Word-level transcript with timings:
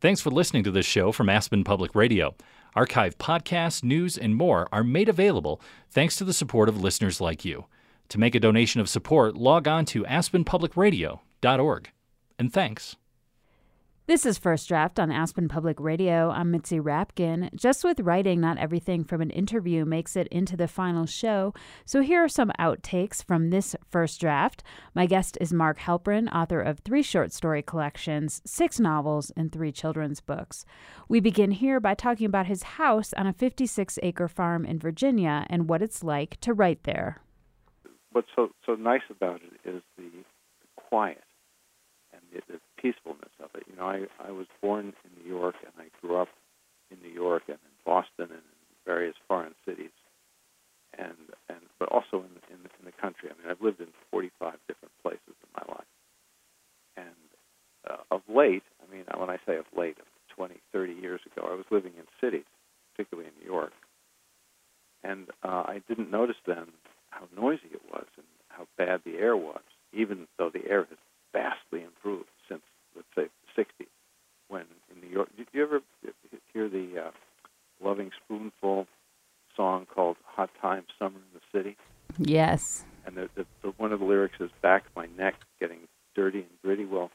Thanks 0.00 0.20
for 0.20 0.30
listening 0.30 0.62
to 0.62 0.70
this 0.70 0.86
show 0.86 1.10
from 1.10 1.28
Aspen 1.28 1.64
Public 1.64 1.92
Radio. 1.92 2.36
Archive 2.76 3.18
podcasts, 3.18 3.82
news, 3.82 4.16
and 4.16 4.36
more 4.36 4.68
are 4.70 4.84
made 4.84 5.08
available 5.08 5.60
thanks 5.90 6.14
to 6.16 6.24
the 6.24 6.32
support 6.32 6.68
of 6.68 6.80
listeners 6.80 7.20
like 7.20 7.44
you. 7.44 7.64
To 8.10 8.20
make 8.20 8.36
a 8.36 8.40
donation 8.40 8.80
of 8.80 8.88
support, 8.88 9.36
log 9.36 9.66
on 9.66 9.84
to 9.86 10.04
aspenpublicradio.org. 10.04 11.90
And 12.38 12.52
thanks. 12.52 12.94
This 14.08 14.24
is 14.24 14.38
First 14.38 14.68
Draft 14.68 14.98
on 14.98 15.10
Aspen 15.10 15.48
Public 15.48 15.78
Radio. 15.78 16.30
I'm 16.30 16.50
Mitzi 16.50 16.80
Rapkin. 16.80 17.54
Just 17.54 17.84
with 17.84 18.00
writing, 18.00 18.40
not 18.40 18.56
everything 18.56 19.04
from 19.04 19.20
an 19.20 19.28
interview 19.28 19.84
makes 19.84 20.16
it 20.16 20.28
into 20.28 20.56
the 20.56 20.66
final 20.66 21.04
show. 21.04 21.52
So 21.84 22.00
here 22.00 22.24
are 22.24 22.28
some 22.28 22.50
outtakes 22.58 23.22
from 23.22 23.50
this 23.50 23.76
first 23.90 24.18
draft. 24.18 24.62
My 24.94 25.04
guest 25.04 25.36
is 25.42 25.52
Mark 25.52 25.80
Helprin, 25.80 26.34
author 26.34 26.62
of 26.62 26.78
three 26.78 27.02
short 27.02 27.34
story 27.34 27.60
collections, 27.60 28.40
six 28.46 28.80
novels, 28.80 29.30
and 29.36 29.52
three 29.52 29.72
children's 29.72 30.22
books. 30.22 30.64
We 31.10 31.20
begin 31.20 31.50
here 31.50 31.78
by 31.78 31.92
talking 31.92 32.24
about 32.24 32.46
his 32.46 32.62
house 32.62 33.12
on 33.12 33.26
a 33.26 33.34
56 33.34 33.98
acre 34.02 34.26
farm 34.26 34.64
in 34.64 34.78
Virginia 34.78 35.44
and 35.50 35.68
what 35.68 35.82
it's 35.82 36.02
like 36.02 36.40
to 36.40 36.54
write 36.54 36.84
there. 36.84 37.18
What's 38.12 38.28
so, 38.34 38.52
so 38.64 38.74
nice 38.74 39.02
about 39.10 39.42
it 39.42 39.68
is 39.68 39.82
the, 39.98 40.04
the 40.04 40.82
quiet 40.88 41.24
and 42.14 42.22
the, 42.32 42.40
the 42.50 42.58
peacefulness 42.80 43.34
of 43.42 43.50
it. 43.54 43.64
You 43.68 43.76
know, 43.76 43.86
I, 43.86 44.06
I 44.22 44.30
was 44.30 44.46
born 44.62 44.92
in 45.04 45.10
New 45.22 45.28
York 45.28 45.56
and 45.62 45.72
I 45.78 45.90
grew 46.00 46.16
up 46.16 46.28
in 46.90 46.98
New 47.02 47.12
York 47.12 47.42
and 47.48 47.58
in 47.58 47.74
Boston 47.84 48.30
and 48.30 48.44
in 48.44 48.58
various 48.86 49.14
foreign 49.26 49.54
cities, 49.66 49.92
and 50.96 51.16
and 51.48 51.60
but 51.78 51.88
also 51.90 52.24
in 52.24 52.32
in, 52.48 52.60
in 52.64 52.84
the 52.84 52.92
country. 52.92 53.28
I 53.28 53.34
mean, 53.40 53.50
I've 53.50 53.60
lived 53.60 53.80
in 53.80 53.88
45 54.10 54.54
different 54.66 54.92
places 55.02 55.36
in 55.36 55.50
my 55.54 55.64
life, 55.74 55.92
and 56.96 57.28
uh, 57.88 58.02
of 58.10 58.22
late, 58.28 58.64
I 58.82 58.92
mean, 58.92 59.04
when 59.16 59.30
I 59.30 59.38
say 59.46 59.56
of 59.56 59.66
late, 59.76 59.98
20, 60.34 60.54
30 60.72 60.92
years 60.94 61.20
ago, 61.26 61.46
I 61.50 61.54
was 61.54 61.66
living 61.70 61.92
in 61.98 62.04
cities, 62.20 62.46
particularly 62.94 63.28
in 63.28 63.44
New 63.44 63.52
York, 63.52 63.72
and 65.04 65.28
uh, 65.42 65.64
I 65.66 65.82
didn't 65.88 66.10
notice 66.10 66.40
then 66.46 66.66
how 67.10 67.28
noisy 67.36 67.68
it 67.72 67.82
was 67.90 68.06
and 68.16 68.26
how 68.48 68.66
bad 68.76 69.02
the 69.04 69.16
air 69.18 69.36
was, 69.36 69.62
even 69.92 70.26
though 70.38 70.50
the 70.50 70.66
air 70.68 70.86
has 70.88 70.98
vastly 71.32 71.84
improved 71.84 72.28
let's 72.98 73.08
say, 73.16 73.30
the 73.56 73.62
60s, 73.62 73.86
when 74.48 74.64
in 74.94 75.00
New 75.00 75.12
York. 75.12 75.28
Did 75.36 75.46
you 75.52 75.62
ever 75.62 75.80
hear 76.52 76.68
the 76.68 77.06
uh, 77.06 77.10
Lovin' 77.82 78.10
Spoonful 78.24 78.86
song 79.56 79.86
called 79.86 80.16
"Hot 80.24 80.50
Time 80.60 80.84
Summer 80.98 81.16
in 81.16 81.40
the 81.40 81.58
City"? 81.58 81.76
Yes. 82.18 82.84
And 83.06 83.16
the, 83.16 83.28
the, 83.34 83.46
the, 83.62 83.68
one 83.76 83.92
of 83.92 84.00
the 84.00 84.06
lyrics 84.06 84.36
is 84.40 84.50
"Back 84.62 84.84
my 84.96 85.06
neck, 85.16 85.34
getting 85.60 85.80
dirty 86.14 86.40
and 86.40 86.62
gritty." 86.62 86.84
Well, 86.84 87.10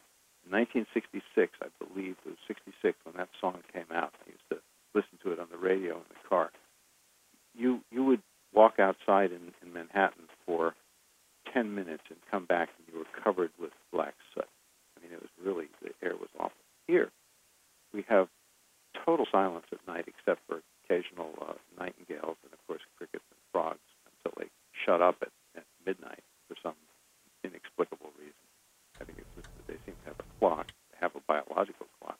in 0.45 0.51
1966, 0.51 1.53
I 1.61 1.67
believe 1.83 2.15
it 2.25 2.29
was 2.29 2.37
66 2.47 2.97
when 3.03 3.15
that 3.17 3.29
song 3.39 3.59
came 3.71 3.91
out. 3.93 4.13
I 4.25 4.31
used 4.31 4.49
to 4.49 4.57
listen 4.93 5.17
to 5.23 5.31
it 5.31 5.39
on 5.39 5.47
the 5.51 5.57
radio 5.57 5.95
in 5.95 6.07
the 6.09 6.29
car. 6.29 6.51
You 7.55 7.81
you 7.91 8.03
would 8.03 8.21
walk 8.53 8.79
outside 8.79 9.31
in, 9.31 9.51
in 9.61 9.73
Manhattan 9.73 10.25
for 10.45 10.75
10 11.53 11.73
minutes 11.75 12.03
and 12.09 12.17
come 12.29 12.45
back 12.45 12.69
and 12.77 12.87
you 12.93 12.99
were 12.99 13.23
covered 13.23 13.51
with 13.59 13.71
black 13.91 14.13
soot. 14.33 14.47
I 14.97 15.03
mean, 15.03 15.13
it 15.13 15.21
was 15.21 15.29
really, 15.43 15.67
the 15.81 15.91
air 16.05 16.15
was 16.15 16.29
awful. 16.37 16.51
Here, 16.87 17.09
we 17.93 18.05
have 18.09 18.27
total 19.05 19.25
silence 19.31 19.65
at 19.71 19.79
night 19.87 20.05
except 20.07 20.41
for 20.47 20.61
occasional 20.83 21.33
uh, 21.41 21.53
nightingales 21.79 22.37
and, 22.43 22.53
of 22.53 22.59
course, 22.67 22.81
crickets 22.97 23.23
and 23.29 23.39
frogs 23.51 23.83
until 24.05 24.33
they 24.37 24.49
shut 24.85 25.01
up 25.01 25.17
at, 25.21 25.31
at 25.55 25.63
midnight 25.85 26.23
for 26.47 26.55
some 26.61 26.75
inexplicable 27.43 28.11
reason. 28.17 28.45
I 29.01 29.05
think 29.05 29.19
it's 29.19 29.33
just 29.35 29.47
that 29.57 29.67
they 29.67 29.79
seem 29.85 29.95
to 30.03 30.07
have 30.13 30.19
a 30.19 30.27
clock, 30.39 30.67
they 30.91 30.97
have 31.01 31.15
a 31.15 31.23
biological 31.27 31.87
clock. 31.99 32.17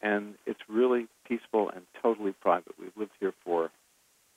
And 0.00 0.34
it's 0.46 0.60
really 0.68 1.08
peaceful 1.26 1.70
and 1.70 1.82
totally 2.00 2.32
private. 2.32 2.74
We've 2.78 2.96
lived 2.96 3.18
here 3.18 3.34
for, 3.44 3.70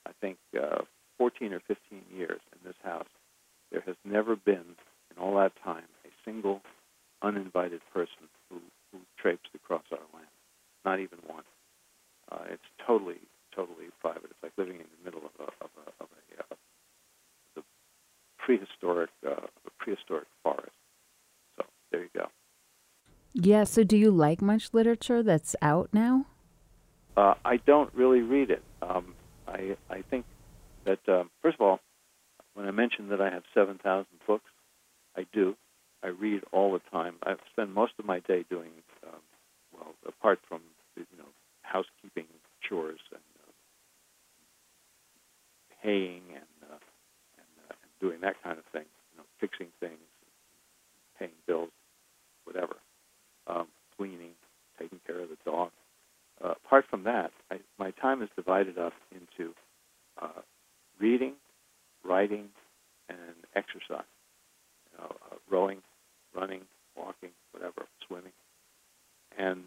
I 0.08 0.12
think, 0.20 0.38
uh, 0.58 0.84
14 1.18 1.54
or 1.54 1.62
15 1.68 2.02
years 2.16 2.42
in 2.52 2.60
this 2.66 2.78
house 2.84 3.06
there 3.72 3.82
has 3.86 3.96
never 4.04 4.36
been, 4.36 4.76
in 5.10 5.22
all 5.22 5.36
that 5.38 5.54
time, 5.64 5.86
a 6.06 6.10
single 6.26 6.62
uninvited 7.22 7.82
person 7.94 8.28
who, 8.50 8.58
who 8.92 9.00
traipsed 9.18 9.50
across 9.56 9.84
our 9.92 10.00
land. 10.14 10.28
Not 10.92 11.00
even 11.00 11.20
one. 11.26 11.44
Uh, 12.30 12.44
it's 12.50 12.70
totally, 12.86 13.22
totally 13.56 13.86
private. 14.02 14.26
It's 14.26 14.44
like 14.44 14.52
living 14.58 14.76
in 14.76 14.86
the 15.00 15.06
middle 15.06 15.22
of 15.22 15.32
a, 15.40 15.44
of 15.64 15.70
a, 15.78 16.04
of 16.04 16.10
a, 16.12 16.54
uh, 16.54 16.56
the 17.56 17.62
prehistoric, 18.38 19.10
uh, 19.26 19.48
a 19.66 19.70
prehistoric 19.80 20.28
forest. 20.44 20.76
So 21.56 21.64
there 21.94 22.02
you 22.02 22.10
go. 22.14 22.26
Yeah. 23.34 23.64
So, 23.64 23.86
do 23.86 23.96
you 23.96 24.12
like 24.12 24.42
much 24.42 24.74
literature 24.74 25.24
that's 25.24 25.56
out 25.62 25.88
now? 25.94 26.26
Uh, 27.16 27.36
I 27.46 27.56
don't 27.56 27.90
really 27.96 28.20
read 28.20 28.52
it. 28.52 28.62
Um, 28.82 29.16
I 29.48 29.78
I 29.90 30.02
think 30.10 30.26
that 30.84 31.00
um, 31.08 31.30
first 31.42 31.56
of 31.56 31.62
all, 31.62 31.80
when 32.54 32.68
I 32.68 32.72
mentioned 32.72 33.12
that 33.12 33.22
I 33.22 33.30
have 33.30 33.44
7,000 33.54 34.08
books, 34.28 34.52
I 35.16 35.26
do. 35.32 35.56
I 36.04 36.08
read 36.08 36.42
all 36.52 36.74
the 36.74 36.82
time. 36.92 37.16
I 37.24 37.36
spend 37.54 37.74
most 37.74 37.94
of 37.98 38.04
my 38.04 38.20
day 38.20 38.44
doing, 38.50 38.72
um, 39.08 39.22
well, 39.72 39.94
apart 40.06 40.40
from 40.50 40.60
you 40.98 41.06
know 41.18 41.30
housekeeping 41.62 42.28
chores 42.62 43.00
and 43.12 43.22
uh, 43.48 43.52
haying 45.82 46.24
and 46.34 46.52
uh, 46.64 46.82
and, 47.38 47.52
uh, 47.70 47.74
and 47.82 47.92
doing 48.00 48.22
that 48.22 48.36
kind 48.44 48.58
of 48.58 48.66
thing, 48.72 48.86
you 49.12 49.18
know, 49.18 49.24
fixing 49.40 49.68
things, 49.80 50.00
paying 51.18 51.32
bills, 51.48 51.70
whatever, 52.44 52.76
um, 53.48 53.68
cleaning, 53.98 54.36
taking 54.80 55.00
care 55.08 55.20
of 55.20 55.30
the 55.30 55.38
dog. 55.46 55.72
Uh, 56.44 56.56
apart 56.72 56.86
from 56.90 57.04
that, 57.04 57.32
I, 57.52 57.58
my 57.78 57.92
time 57.92 58.22
is 58.22 58.30
divided 58.38 58.78
up 58.78 58.94
into 59.12 59.52
uh, 60.22 60.42
reading, 61.02 61.34
writing, 62.06 62.48
and 63.10 63.36
exercise. 63.56 64.08
You 64.94 65.00
know, 65.00 65.16
uh, 65.30 65.36
rowing, 65.50 65.80
running, 66.34 66.62
walking, 66.96 67.32
whatever, 67.52 67.88
swimming, 68.08 68.32
and 69.38 69.64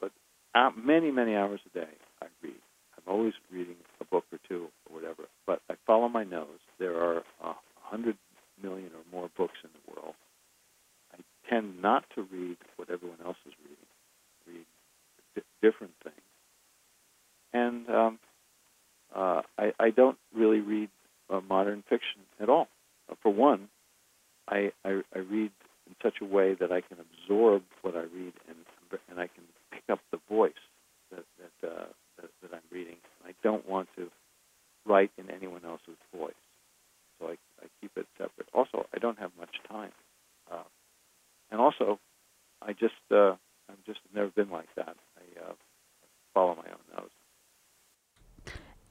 but 0.00 0.12
uh, 0.54 0.70
many 0.76 1.10
many 1.10 1.34
hours 1.34 1.58
a 1.66 1.76
day 1.76 1.90
I 2.22 2.26
read. 2.40 2.54
I'm 2.96 3.12
always 3.12 3.34
reading 3.52 3.76
a 4.00 4.04
book 4.04 4.24
or 4.32 4.38
two 4.48 4.68
or 4.88 4.94
whatever. 4.94 5.24
But 5.48 5.60
I 5.68 5.74
follow 5.84 6.08
my 6.08 6.22
nose. 6.22 6.60
There 6.78 6.94
are 6.94 7.16
a 7.42 7.48
uh, 7.48 7.54
hundred 7.82 8.16
million 8.62 8.90
or 8.94 9.02
more 9.12 9.28
books 9.36 9.58
in 9.64 9.70
the 9.72 9.92
world. 9.92 10.14
I 11.12 11.18
tend 11.50 11.82
not 11.82 12.04
to 12.14 12.22
read 12.32 12.58
what 12.76 12.90
everyone 12.90 13.18
else 13.24 13.38
is 13.44 13.54
reading. 13.64 13.86
Read 14.46 14.66
d- 15.34 15.42
different 15.62 15.94
things, 16.04 16.14
and 17.54 17.88
um, 17.88 18.18
uh, 19.14 19.42
I, 19.56 19.72
I 19.78 19.90
don't 19.90 20.18
really 20.34 20.60
read 20.60 20.90
uh, 21.30 21.40
modern 21.48 21.82
fiction 21.88 22.20
at 22.40 22.50
all. 22.50 22.68
Uh, 23.10 23.14
for 23.22 23.32
one, 23.32 23.68
I, 24.48 24.72
I, 24.84 25.00
I 25.14 25.20
read 25.20 25.52
in 25.86 25.94
such 26.02 26.16
a 26.20 26.24
way 26.24 26.54
that 26.54 26.72
I 26.72 26.80
can 26.82 26.98
absorb 26.98 27.62
what 27.82 27.94
I 27.94 28.00
read 28.00 28.34
and 28.48 28.58
and 29.10 29.18
I 29.18 29.26
can 29.26 29.42
pick 29.72 29.82
up 29.90 29.98
the 30.12 30.20
voice 30.28 30.52
that 31.10 31.24
that, 31.38 31.68
uh, 31.68 31.86
that, 32.20 32.30
that 32.42 32.52
I'm 32.52 32.62
reading. 32.70 32.96
I 33.26 33.32
don't 33.42 33.68
want 33.68 33.88
to 33.96 34.08
write 34.86 35.10
in 35.18 35.30
anyone 35.30 35.62
else's 35.64 35.98
voice, 36.16 36.32
so 37.18 37.26
I, 37.26 37.32
I 37.60 37.66
keep 37.80 37.90
it 37.96 38.06
separate. 38.16 38.48
Also, 38.54 38.86
I 38.94 38.98
don't 38.98 39.18
have 39.18 39.32
much 39.38 39.56
time, 39.68 39.90
uh, 40.50 40.62
and 41.50 41.60
also, 41.60 41.98
I 42.62 42.72
just 42.72 42.94
uh, 43.10 43.32
I'm 43.68 43.78
just 43.84 43.98
never 44.14 44.28
been 44.28 44.50
like 44.50 44.68
that. 44.76 44.96
I 45.18 45.40
uh, 45.40 45.52
follow 46.34 46.54
my 46.54 46.70
own 46.70 46.96
nose. 46.96 47.10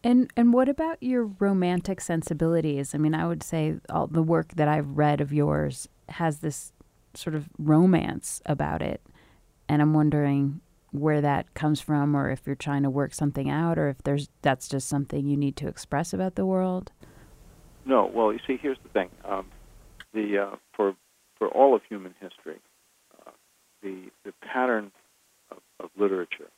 And 0.04 0.32
and 0.36 0.52
what 0.54 0.68
about 0.68 1.02
your 1.02 1.26
romantic 1.40 2.02
sensibilities? 2.02 2.94
I 2.94 2.98
mean, 2.98 3.16
I 3.16 3.26
would 3.26 3.42
say 3.42 3.76
all 3.90 4.08
the 4.08 4.22
work 4.22 4.54
that 4.56 4.68
I've 4.68 4.98
read 4.98 5.22
of 5.22 5.32
yours 5.32 5.88
has 6.10 6.40
this 6.40 6.74
sort 7.14 7.36
of 7.36 7.48
romance 7.58 8.42
about 8.46 8.82
it. 8.82 9.02
And 9.70 9.82
I'm 9.82 9.94
wondering 9.94 10.60
where 10.92 11.22
that 11.22 11.54
comes 11.54 11.82
from 11.82 12.16
or 12.16 12.30
if 12.30 12.42
you're 12.46 12.56
trying 12.56 12.84
to 12.84 12.90
work 12.90 13.14
something 13.14 13.50
out 13.50 13.80
or 13.80 13.90
if 13.90 14.04
there's 14.04 14.30
that's 14.42 14.68
just 14.68 14.88
something 14.88 15.26
you 15.26 15.38
need 15.38 15.56
to 15.58 15.68
express 15.68 16.14
about 16.14 16.36
the 16.36 16.46
world. 16.46 16.92
No, 17.86 18.10
well, 18.14 18.32
you 18.32 18.40
see, 18.46 18.58
here's 18.62 18.78
the 18.84 18.90
thing. 18.90 19.10
Um, 19.26 19.48
the 20.14 20.38
uh, 20.38 20.56
for 20.76 20.96
for 21.38 21.48
all 21.48 21.76
of 21.76 21.82
human 21.88 22.14
history, 22.20 22.60
uh, 23.26 23.32
the 23.82 24.12
the 24.26 24.34
pattern 24.42 24.92
of, 25.50 25.58
of 25.80 25.90
literature 25.98 26.50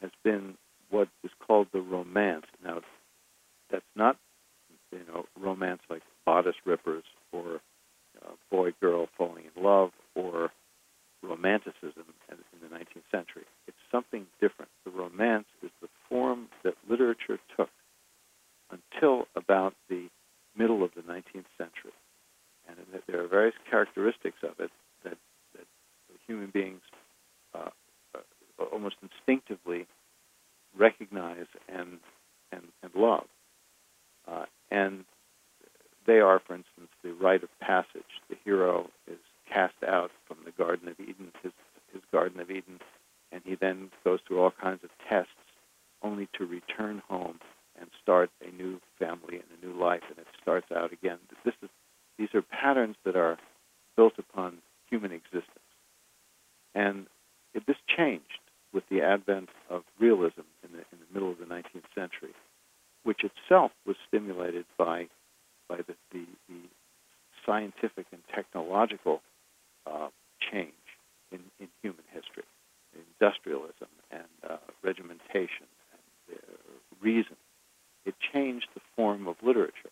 has 0.00 0.10
been 0.22 0.56
what 0.96 1.08
is 1.22 1.30
called 1.46 1.68
the 1.74 1.80
romance. 1.80 2.46
Now, 2.64 2.80
that's 3.70 3.84
not, 3.94 4.16
you 4.90 5.00
know, 5.06 5.26
romance 5.38 5.82
like 5.90 6.02
bodice 6.24 6.56
rippers 6.64 7.04
or 7.32 7.60
uh, 8.24 8.30
boy 8.50 8.72
girl 8.80 9.08
falling 9.18 9.44
in 9.54 9.62
love 9.62 9.90
or 10.14 10.50
romanticism 11.22 12.04
in 12.30 12.60
the 12.62 12.74
19th 12.74 13.04
century. 13.10 13.44
It's 13.68 13.76
something 13.92 14.26
different. 14.40 14.70
The 14.86 14.90
romance 14.90 15.46
is 15.62 15.70
the 15.82 15.88
form 16.08 16.48
that 16.64 16.74
literature 16.88 17.38
took 17.56 17.70
until 18.70 19.26
about 19.36 19.74
the 19.90 20.08
middle 20.56 20.82
of 20.82 20.92
the 20.96 21.02
19th 21.02 21.50
century. 21.58 21.92
And 22.66 22.78
there 23.06 23.22
are 23.22 23.28
various 23.28 23.54
characteristics 23.70 24.38
of 24.42 24.58
it 24.60 24.70
that, 25.04 25.18
that 25.54 25.66
human 26.26 26.50
beings 26.50 26.80
uh, 27.54 27.68
uh 28.14 28.64
almost 28.72 28.96
instinctively 29.02 29.86
recognize 30.76 31.46
and 31.68 31.98
and, 32.52 32.62
and 32.82 32.94
love. 32.94 33.26
Uh, 34.28 34.44
and 34.70 35.04
they 36.06 36.20
are, 36.20 36.38
for 36.38 36.54
instance, 36.54 36.88
the 37.02 37.12
rite 37.12 37.42
of 37.42 37.48
passage. 37.60 38.20
The 38.28 38.36
hero 38.44 38.88
is 39.10 39.18
cast 39.52 39.74
out 39.86 40.10
from 40.26 40.38
the 40.44 40.52
Garden 40.52 40.88
of 40.88 40.98
Eden, 41.00 41.32
his, 41.42 41.52
his 41.92 42.02
Garden 42.12 42.40
of 42.40 42.50
Eden, 42.50 42.80
and 43.32 43.42
he 43.44 43.54
then 43.54 43.90
goes 44.04 44.20
through 44.26 44.40
all 44.40 44.52
kinds 44.52 44.84
of 44.84 44.90
tests 45.08 45.30
only 46.02 46.28
to 46.38 46.46
return 46.46 47.02
home 47.08 47.40
and 47.78 47.90
start 48.02 48.30
a 48.40 48.54
new 48.54 48.80
family 48.98 49.36
and 49.36 49.44
a 49.60 49.66
new 49.66 49.78
life, 49.78 50.02
and 50.08 50.18
it 50.18 50.26
starts 50.40 50.70
out 50.74 50.92
again. 50.92 51.18
This 51.44 51.54
is, 51.62 51.68
these 52.18 52.34
are 52.34 52.42
patterns 52.42 52.96
that 53.04 53.16
are 53.16 53.38
built 53.96 54.14
upon 54.18 54.58
human 54.88 55.12
existence. 55.12 55.50
And 56.74 57.06
it, 57.54 57.66
this 57.66 57.76
changed 57.96 58.40
with 58.76 58.84
the 58.90 59.00
advent 59.00 59.48
of 59.70 59.82
realism 59.98 60.44
in 60.62 60.70
the, 60.72 60.80
in 60.92 60.98
the 61.00 61.14
middle 61.14 61.32
of 61.32 61.38
the 61.38 61.46
19th 61.46 61.88
century, 61.94 62.34
which 63.04 63.24
itself 63.24 63.72
was 63.86 63.96
stimulated 64.06 64.66
by, 64.76 65.08
by 65.66 65.78
the, 65.78 65.94
the, 66.12 66.26
the 66.46 66.60
scientific 67.46 68.04
and 68.12 68.20
technological 68.34 69.22
uh, 69.90 70.08
change 70.52 70.74
in, 71.32 71.38
in 71.58 71.68
human 71.80 72.04
history, 72.12 72.44
industrialism 73.18 73.88
and 74.10 74.28
uh, 74.46 74.58
regimentation 74.82 75.64
and 75.92 76.36
uh, 76.36 76.52
reason. 77.00 77.36
It 78.04 78.14
changed 78.34 78.66
the 78.74 78.82
form 78.94 79.26
of 79.26 79.36
literature 79.42 79.90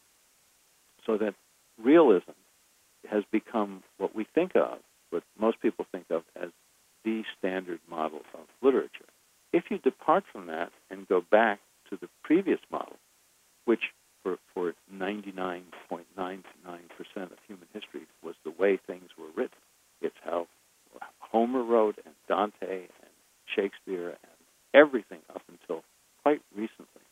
so 1.07 1.17
that 1.17 1.35
realism 1.83 2.33
has 3.11 3.25
become 3.33 3.83
what 3.97 4.15
we 4.15 4.27
think 4.35 4.53
of, 4.55 4.79
what 5.09 5.23
most 5.41 5.59
people 5.63 5.87
think 5.91 6.05
of 6.11 6.23
as 6.39 6.51
standard 7.39 7.81
model 7.89 8.21
of 8.35 8.47
literature. 8.63 9.07
If 9.53 9.65
you 9.71 9.79
depart 9.79 10.25
from 10.33 10.47
that 10.47 10.73
and 10.91 11.09
go 11.09 11.21
back 11.31 11.61
to 11.91 11.97
the 12.01 12.09
previous 12.23 12.61
model, 12.71 12.97
which 13.65 13.93
for, 14.23 14.39
for 14.53 14.75
99.99% 14.93 15.65
of 17.17 17.39
human 17.47 17.69
history 17.73 18.03
was 18.23 18.35
the 18.45 18.51
way 18.51 18.79
things 18.87 19.11
were 19.19 19.31
written, 19.37 19.59
it's 20.01 20.17
how 20.25 20.47
Homer 21.19 21.63
wrote 21.63 21.99
and 22.05 22.15
Dante 22.29 22.83
and 22.83 23.15
Shakespeare 23.55 24.11
and 24.11 24.39
everything 24.73 25.21
up 25.35 25.43
until 25.49 25.83
quite 26.23 26.41
recently. 26.57 27.03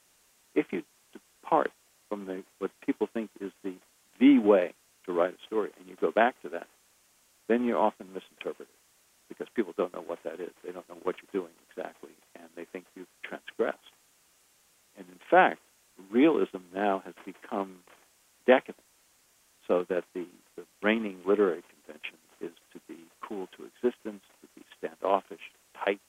If 0.55 0.67
you 0.71 0.83
depart 1.13 1.71
from 2.09 2.27
the 2.27 2.43
what 2.59 2.71
people 2.85 3.09
think 3.13 3.31
is 3.41 3.53
the 3.63 3.75
the 4.21 4.39
way 4.39 4.75
to 5.07 5.13
write 5.13 5.35
a 5.35 5.47
story 5.47 5.71
and 5.79 5.89
you 5.89 5.97
go 6.01 6.11
back 6.11 6.41
to 6.43 6.49
that, 6.51 6.69
then 7.49 7.65
you're 7.65 7.79
often 7.79 8.07
misinterpreted 8.13 8.73
because 9.29 9.47
people 9.55 9.73
don't 9.77 9.93
know 9.93 10.05
what 10.07 10.19
that 10.25 10.41
is. 10.41 10.53
They 10.65 10.73
don't 10.73 10.89
know 10.89 11.01
what 11.03 11.17
you're 11.19 11.43
doing 11.43 11.53
exactly, 11.71 12.13
and 12.37 12.49
they 12.55 12.67
think 12.71 12.85
you've 12.95 13.11
transgressed. 13.25 13.79
And 14.97 15.07
in 15.09 15.19
fact, 15.33 15.61
realism 16.11 16.63
now 16.75 17.03
has 17.07 17.15
become 17.25 17.71
decadent, 18.47 18.85
so 19.67 19.75
that 19.89 20.05
the, 20.15 20.27
the 20.57 20.65
reigning 20.83 21.19
literary 21.27 21.63
convention 21.73 22.19
is 22.41 22.55
to 22.73 22.79
be 22.89 23.01
cool 23.27 23.49
to 23.57 23.65
existence, 23.71 24.23
to 24.43 24.47
be 24.55 24.63
standoffish, 24.77 25.45
tight, 25.83 26.01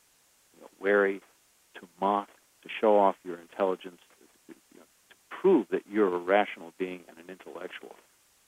you 0.53 0.61
know, 0.61 0.69
wary, 0.81 1.21
to 1.75 1.87
mock, 2.01 2.27
to 2.63 2.69
show 2.81 2.93
off 2.97 3.15
your 3.23 3.39
intelligence, 3.39 4.01
to, 4.47 4.53
you 4.73 4.79
know, 4.79 4.89
to 5.09 5.15
prove 5.29 5.65
that 5.71 5.83
you're 5.89 6.13
a 6.13 6.19
rational 6.19 6.73
being 6.77 7.01
and 7.07 7.17
an 7.17 7.29
intellectual. 7.29 7.95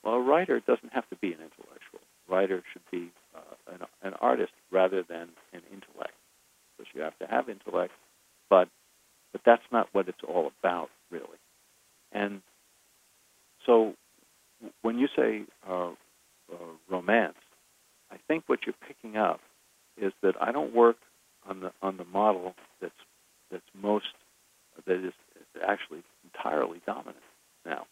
Well, 0.03 0.15
a 0.15 0.21
writer 0.21 0.59
doesn't 0.59 0.93
have 0.93 1.07
to 1.09 1.15
be 1.15 1.29
an 1.29 1.41
intellectual. 1.47 2.01
A 2.27 2.31
writer 2.33 2.63
should 2.73 2.87
be 2.91 3.11
uh, 3.35 3.73
an, 3.73 3.81
an 4.03 4.13
artist 4.19 4.53
rather 4.71 5.03
than 5.03 5.29
an 5.53 5.61
intellect, 5.71 6.17
because 6.77 6.91
you 6.93 7.01
have 7.01 7.17
to 7.19 7.27
have 7.27 7.49
intellect, 7.49 7.93
but 8.49 8.67
but 9.35 9.41
that's 9.45 9.69
not 9.69 9.89
what 9.91 10.07
it's 10.07 10.23
all 10.25 10.49
about, 10.61 10.89
really. 11.11 11.25
And 12.13 12.41
so, 13.65 13.93
when 14.81 14.97
you 14.97 15.09
say 15.13 15.41
uh, 15.69 15.89
uh, 15.89 16.55
romance, 16.89 17.35
I 18.09 18.15
think 18.29 18.45
what 18.47 18.59
you're 18.65 18.75
picking 18.87 19.17
up 19.17 19.41
is 20.01 20.13
that 20.23 20.35
I 20.39 20.53
don't 20.53 20.73
work 20.73 20.95
on 21.49 21.59
the 21.59 21.73
on 21.81 21.97
the 21.97 22.05
model 22.05 22.55
that's 22.79 22.93
that's 23.51 23.65
most 23.73 24.05
that 24.87 25.05
is 25.05 25.11
actually 25.67 26.03
entirely 26.23 26.81
dominant 26.85 27.17
now, 27.65 27.87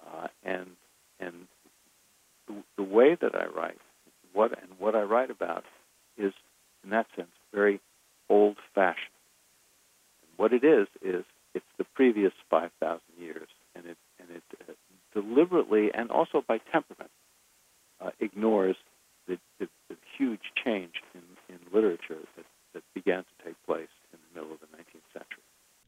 uh, 0.00 0.28
and 0.44 0.68
and 1.20 1.46
the, 2.48 2.54
the 2.78 2.82
way 2.82 3.18
that 3.20 3.34
I 3.34 3.44
write, 3.54 3.76
what 4.32 4.52
and 4.52 4.78
what 4.78 4.94
I 4.94 5.02
write 5.02 5.30
about, 5.30 5.64
is 6.16 6.32
in 6.82 6.88
that 6.88 7.06
sense 7.14 7.28
very 7.52 7.80
old-fashioned. 8.30 9.10
And 10.22 10.23
what 10.36 10.52
it 10.52 10.64
is 10.64 10.88
is 11.02 11.24
it's 11.54 11.64
the 11.78 11.84
previous 11.94 12.32
5,000 12.50 13.00
years, 13.18 13.48
and 13.74 13.86
it 13.86 13.96
and 14.18 14.28
it 14.30 14.42
uh, 14.68 14.72
deliberately 15.14 15.90
and 15.94 16.10
also 16.10 16.44
by 16.46 16.58
temperament 16.72 17.10
uh, 18.00 18.10
ignores 18.20 18.76
the, 19.26 19.38
the, 19.58 19.68
the, 19.88 19.96
huge 20.18 20.52
change 20.62 21.02
in, 21.14 21.22
in 21.48 21.58
literature 21.72 22.18
that, 22.36 22.44
that 22.72 22.82
began 22.94 23.24
to 23.24 23.44
take 23.44 23.54
place 23.66 23.88
in 24.12 24.18
the 24.20 24.40
middle 24.40 24.54
of 24.54 24.60
the 24.60 24.66
19th 24.66 25.12
century. 25.12 25.42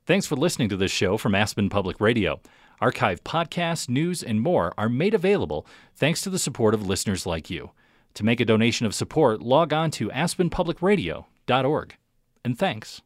Thanks 0.04 0.26
for 0.26 0.36
listening 0.36 0.68
to 0.70 0.76
this 0.76 0.90
show 0.90 1.16
from 1.16 1.34
Aspen 1.34 1.68
Public 1.68 2.00
Radio. 2.00 2.40
Archive 2.80 3.22
podcasts, 3.24 3.88
news, 3.88 4.22
and 4.22 4.40
more 4.40 4.74
are 4.76 4.88
made 4.88 5.14
available 5.14 5.66
thanks 5.94 6.22
to 6.22 6.30
the 6.30 6.38
support 6.38 6.74
of 6.74 6.86
listeners 6.86 7.26
like 7.26 7.50
you. 7.50 7.70
To 8.14 8.24
make 8.24 8.40
a 8.40 8.44
donation 8.44 8.86
of 8.86 8.94
support, 8.94 9.42
log 9.42 9.72
on 9.72 9.90
to 9.92 10.08
aspenpublicradio.org. 10.08 11.96
And 12.44 12.58
thanks. 12.58 13.02